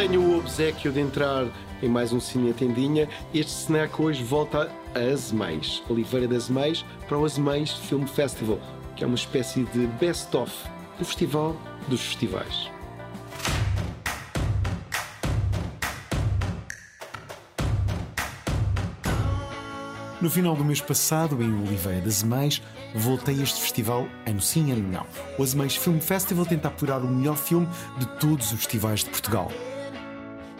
[0.00, 1.46] tenho o obsequio de entrar
[1.82, 3.06] em mais um Cine Tendinha.
[3.34, 8.58] Este snack hoje volta a Azeméis, Oliveira das Azeméis, para o Azeméis Film Festival,
[8.96, 10.50] que é uma espécie de best-of
[10.98, 11.54] do Festival
[11.86, 12.70] dos Festivais.
[20.22, 22.62] No final do mês passado, em Oliveira das Azeméis,
[22.94, 25.06] voltei a este festival ano sim, ano não.
[25.38, 29.52] O Azeméis Film Festival tenta apurar o melhor filme de todos os festivais de Portugal.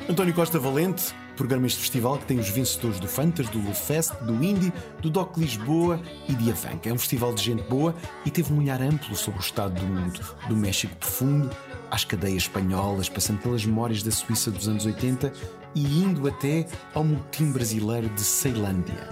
[0.09, 4.45] António Costa Valente programa este festival que tem os vencedores do Fantas, do Lufest, do
[4.45, 6.91] Indie, do Doc Lisboa e de Avanca.
[6.91, 7.95] É um festival de gente boa
[8.27, 11.49] e teve um olhar amplo sobre o estado do mundo, do México profundo
[11.91, 15.33] às cadeias espanholas, passando pelas memórias da Suíça dos anos 80
[15.75, 19.09] e indo até ao motim brasileiro de Ceilândia.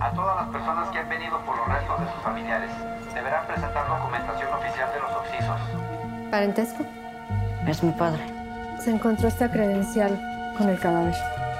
[0.00, 2.70] A todas as pessoas que han venido por los restos de sus familiares,
[3.14, 6.30] deberán presentar documentación oficial de los occisos.
[6.30, 6.84] ¿Parentesco?
[7.66, 8.39] Es mi padre.
[8.80, 10.18] Se encontró esta credencial
[10.56, 11.14] con el cadáver.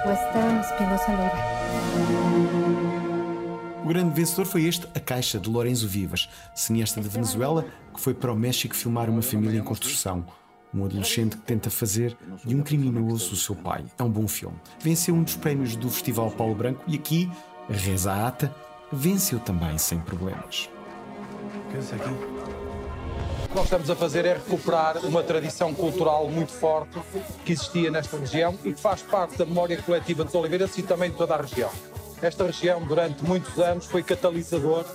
[0.05, 1.61] Western Espinosa Leiva.
[3.83, 8.15] O grande vencedor foi este, A Caixa, de Lorenzo Vivas, cineasta de Venezuela, que foi
[8.15, 10.25] para o México filmar uma família em construção.
[10.73, 13.85] Um adolescente que tenta fazer de um criminoso o seu pai.
[13.99, 14.57] É um bom filme.
[14.79, 17.29] Venceu um dos prémios do Festival Paulo Branco e aqui,
[17.69, 18.55] reza a ata,
[18.91, 20.69] venceu também sem problemas.
[21.67, 22.50] O
[23.51, 26.97] que nós estamos a fazer é recuperar uma tradição cultural muito forte
[27.43, 31.11] que existia nesta região e que faz parte da memória coletiva dos Oliveiras e também
[31.11, 31.69] de toda a região.
[32.21, 34.85] Esta região, durante muitos anos, foi catalisador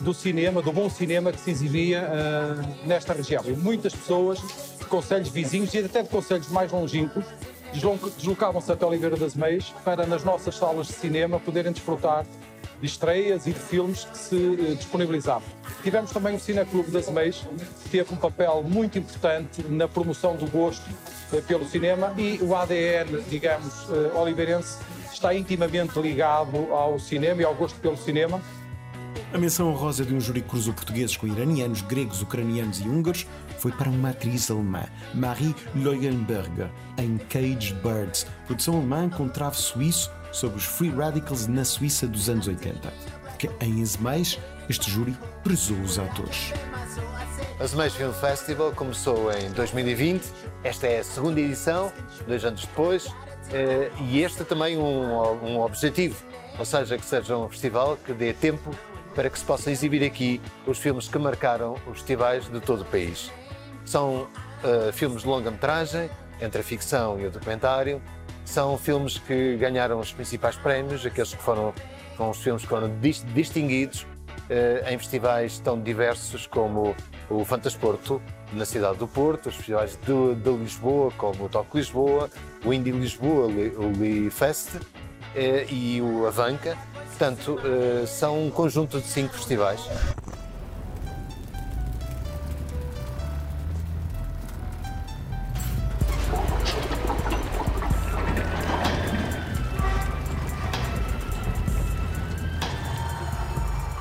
[0.00, 3.44] do cinema, do bom cinema que se exibia uh, nesta região.
[3.46, 7.24] E muitas pessoas de conselhos vizinhos e até de conselhos mais longínquos
[8.16, 12.26] deslocavam-se até Oliveira das Meias para, nas nossas salas de cinema, poderem desfrutar
[12.80, 15.48] de estreias e de filmes que se uh, disponibilizavam.
[15.82, 17.44] Tivemos também o Cineclube das Meias,
[17.82, 20.88] que teve um papel muito importante na promoção do gosto
[21.32, 24.78] uh, pelo cinema e o ADN, digamos, oliveirense,
[25.12, 28.40] está intimamente ligado ao cinema e ao gosto pelo cinema.
[29.32, 33.26] A menção honrosa de um júri que cruzou portugueses com iranianos, gregos, ucranianos e húngaros
[33.58, 40.10] foi para uma atriz alemã, Marie Leuenberger, em Cage Birds, produção alemã com trave suíço
[40.32, 42.92] sobre os Free Radicals na Suíça dos anos 80.
[43.38, 46.52] Que em Azeméis, este júri prezou os atores.
[47.58, 50.24] Azeméis Film Festival começou em 2020,
[50.64, 51.92] esta é a segunda edição,
[52.26, 53.08] dois anos depois,
[53.52, 56.16] eh, e este é também um, um objetivo,
[56.58, 58.70] ou seja, que seja um festival que dê tempo
[59.14, 62.84] para que se possa exibir aqui os filmes que marcaram os festivais de todo o
[62.84, 63.30] país.
[63.84, 64.28] São
[64.64, 66.10] uh, filmes de longa-metragem,
[66.40, 68.00] entre a ficção e o documentário,
[68.50, 71.72] são filmes que ganharam os principais prémios, aqueles que foram,
[72.16, 72.90] foram os filmes que foram
[73.32, 76.94] distinguidos uh, em festivais tão diversos como
[77.30, 78.20] o Fantasporto,
[78.52, 82.28] na cidade do Porto, os festivais de, de Lisboa, como o Toque Lisboa,
[82.64, 84.70] o Indie Lisboa, o Lee Fest
[85.36, 86.76] eh, e o Avanca.
[87.06, 89.80] Portanto, eh, são um conjunto de cinco festivais.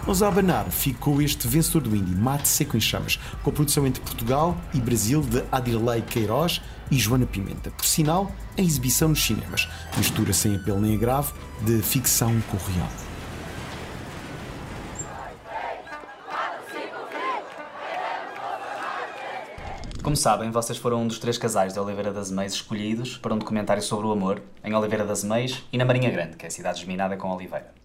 [0.10, 3.86] Mas a abanar ficou este vencedor do Indie, Mate Seco em Chamas, com a produção
[3.86, 7.70] entre Portugal e Brasil de Adirley Queiroz e Joana Pimenta.
[7.70, 9.70] Por sinal, em exibição nos cinemas.
[9.96, 12.90] Mistura sem apelo nem agravo de ficção com real.
[20.02, 23.38] Como sabem, vocês foram um dos três casais de Oliveira das Meias escolhidos para um
[23.38, 26.52] documentário sobre o amor em Oliveira das Meias e na Marinha Grande, que é a
[26.52, 27.79] cidade geminada com Oliveira.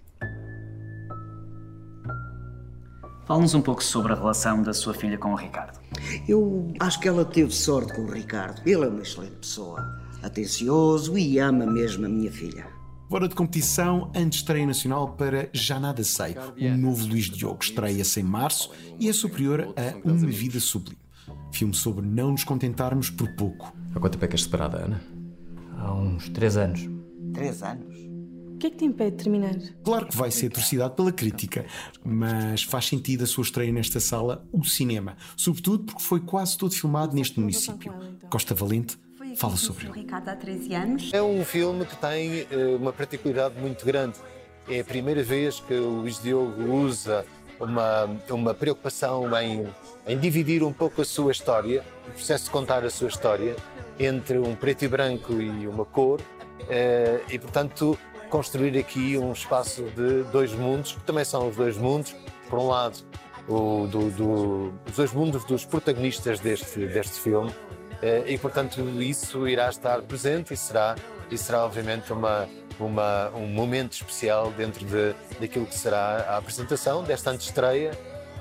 [3.27, 5.81] Fale-nos um pouco sobre a relação da sua filha com o Ricardo.
[6.29, 8.61] Eu acho que ela teve sorte com o Ricardo.
[8.67, 12.67] Ele é uma excelente pessoa, atencioso e ama mesmo a minha filha.
[13.09, 16.35] Fora de competição, antes estreia nacional para Já Nada Sei.
[16.59, 20.99] O novo Luís Diogo estreia-se em março e é superior a Uma Vida Sublime.
[21.53, 23.73] Filme sobre não nos contentarmos por pouco.
[23.94, 25.00] Há quanto tempo é que és separada, Ana?
[25.79, 26.88] Há uns três anos.
[27.32, 27.94] Três anos?
[28.64, 29.55] O que é que te impede de terminar?
[29.84, 31.66] Claro que vai ser torcidado pela crítica,
[32.02, 35.19] mas faz sentido a sua estreia nesta sala, o cinema.
[35.37, 37.93] Sobretudo porque foi quase todo filmado neste município.
[38.31, 38.96] Costa Valente
[39.37, 40.00] fala sobre ele.
[40.00, 41.11] Ricardo há 13 anos.
[41.12, 44.16] É um filme que tem uh, uma particularidade muito grande.
[44.67, 47.26] É a primeira vez que o Luís Diogo usa
[47.60, 49.67] uma, uma preocupação em,
[50.06, 53.56] em dividir um pouco a sua história, o processo de contar a sua história,
[54.00, 56.19] entre um preto e branco e uma cor.
[56.62, 57.99] Uh, e, portanto,
[58.34, 62.16] construir aqui um espaço de dois mundos, que também são os dois mundos.
[62.50, 62.98] Por um lado,
[63.46, 67.54] o, do, do, os dois mundos dos protagonistas deste, deste filme,
[68.02, 70.96] eh, e, portanto, isso irá estar presente e será,
[71.31, 72.48] e será obviamente, uma,
[72.81, 77.92] uma, um momento especial dentro de, daquilo que será a apresentação desta antestreia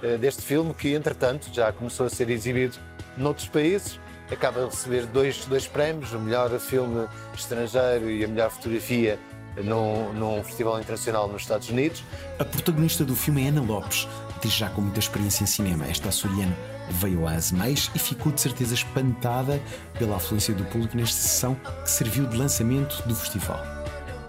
[0.02, 2.80] eh, deste filme, que, entretanto, já começou a ser exibido
[3.16, 4.00] noutros países.
[4.32, 9.20] Acaba de receber dois, dois prémios, o melhor filme estrangeiro e a melhor fotografia
[9.58, 12.04] num, num festival internacional nos Estados Unidos.
[12.40, 15.86] A protagonista do filme é Ana Lopes, atriz já com muita experiência em cinema.
[15.86, 16.56] Esta açoriana
[16.90, 19.62] veio às meias e ficou de certeza espantada
[19.98, 23.60] pela afluência do público nesta sessão que serviu de lançamento do festival.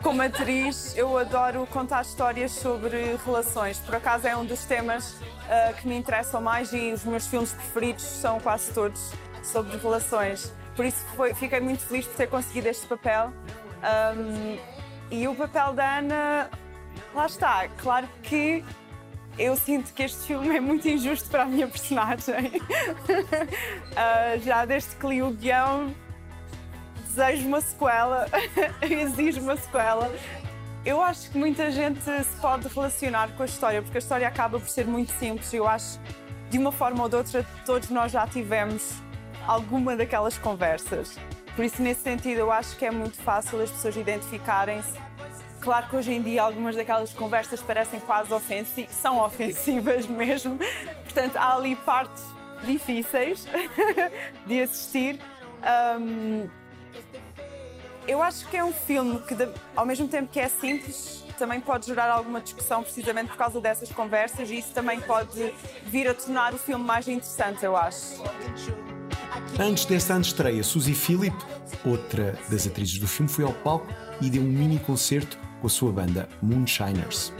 [0.02, 3.78] Como atriz, eu adoro contar histórias sobre relações.
[3.78, 7.52] Por acaso é um dos temas uh, que me interessam mais e os meus filmes
[7.52, 9.12] preferidos são quase todos
[9.42, 10.52] sobre relações.
[10.76, 13.32] Por isso foi, fiquei muito feliz por ter conseguido este papel.
[13.82, 14.58] Um,
[15.10, 16.50] e o papel da Ana,
[17.14, 17.68] lá está.
[17.78, 18.64] Claro que
[19.38, 22.60] eu sinto que este filme é muito injusto para a minha personagem.
[22.60, 25.94] uh, já desde que li o guião,
[27.06, 28.26] desejo uma sequela,
[28.82, 30.12] exijo uma sequela.
[30.84, 34.60] Eu acho que muita gente se pode relacionar com a história, porque a história acaba
[34.60, 35.52] por ser muito simples.
[35.52, 35.98] Eu acho,
[36.50, 38.92] de uma forma ou de outra, todos nós já tivemos
[39.46, 41.18] alguma daquelas conversas.
[41.54, 44.92] Por isso, nesse sentido, eu acho que é muito fácil as pessoas identificarem-se.
[45.60, 50.58] Claro que hoje em dia algumas daquelas conversas parecem quase ofensivas, são ofensivas mesmo.
[51.04, 52.22] Portanto, há ali partes
[52.64, 53.46] difíceis
[54.46, 55.20] de assistir.
[55.98, 56.48] Um,
[58.06, 59.34] eu acho que é um filme que,
[59.74, 63.90] ao mesmo tempo que é simples, também pode gerar alguma discussão precisamente por causa dessas
[63.90, 65.54] conversas e isso também pode
[65.84, 68.22] vir a tornar o filme mais interessante, eu acho.
[69.58, 71.36] Antes desta estreia, Suzy Philip,
[71.84, 73.86] outra das atrizes do filme, foi ao palco
[74.20, 77.32] e deu um mini concerto com a sua banda Moonshiners.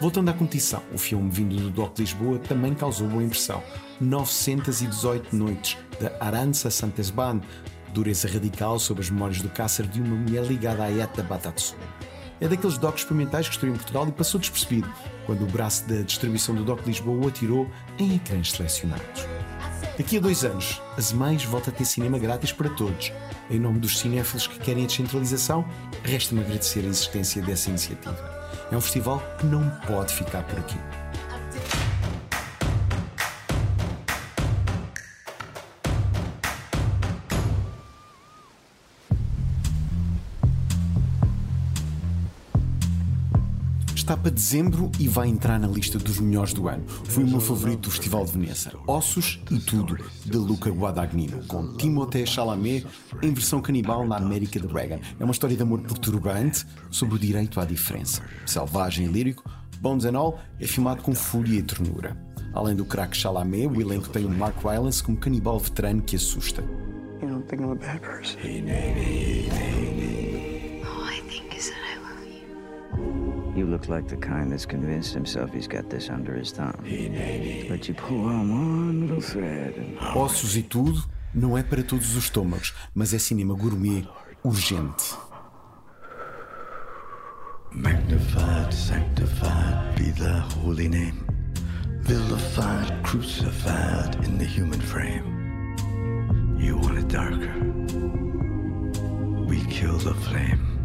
[0.00, 3.62] Voltando à competição, o filme vindo do Doc Lisboa também causou boa impressão.
[4.00, 7.40] 918 noites, da Arança Santesban,
[7.92, 11.76] dureza radical sobre as memórias do cárcere de uma mulher ligada à ETA Batatsu.
[12.40, 14.90] É daqueles docs experimentais que estreou em Portugal e passou despercebido
[15.24, 17.68] quando o braço da distribuição do Doc Lisboa o atirou
[17.98, 19.35] em ecrãs selecionados.
[19.96, 23.10] Daqui a dois anos, as mães voltam a ter cinema grátis para todos.
[23.50, 25.64] Em nome dos cinéfilos que querem a descentralização,
[26.04, 28.36] resta-me agradecer a existência dessa iniciativa.
[28.70, 30.76] É um festival que não pode ficar por aqui.
[44.06, 46.84] Está para dezembro e vai entrar na lista dos melhores do ano.
[46.86, 48.70] Foi o meu favorito do Festival de Veneza.
[48.86, 52.86] Ossos e Tudo, de Luca Guadagnino, com Timothée Chalamet
[53.20, 55.00] em versão canibal na América de Reagan.
[55.18, 58.22] É uma história de amor perturbante sobre o direito à diferença.
[58.46, 59.42] Selvagem e lírico,
[59.80, 62.16] Bones and All é filmado com fúria e ternura.
[62.54, 66.62] Além do craque Chalamet, o elenco tem o Mark Rylance como canibal veterano que assusta.
[67.20, 68.38] You don't think I'm a bad person.
[73.76, 76.76] Look like the kind that's convinced himself he's got this under his thumb.
[77.68, 79.98] But you pull on one little thread and...
[80.16, 84.06] Ossos e tudo não é para todos os estômagos, mas é cinema gourmet
[84.42, 85.14] urgente.
[87.72, 91.20] Magnified, sanctified be thy holy name.
[92.00, 95.76] Vilified, crucified in the human frame.
[96.58, 97.52] You want it darker?
[99.46, 100.75] We kill the flame.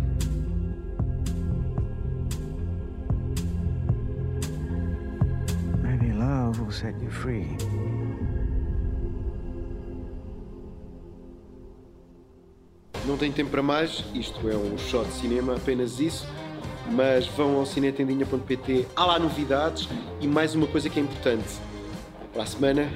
[6.81, 7.45] Set you free.
[13.05, 16.27] Não tenho tempo para mais, isto é um shot de cinema, apenas isso.
[16.91, 19.88] Mas vão ao cinetendinha.pt, há lá novidades
[20.19, 21.59] e mais uma coisa que é importante.
[22.33, 22.91] Para a semana,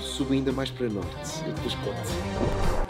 [0.00, 1.42] subo ainda mais para norte.
[1.46, 2.83] Eu depois.